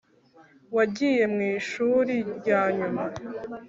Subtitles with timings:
[0.75, 3.03] wagiye mwishuri ryanyuma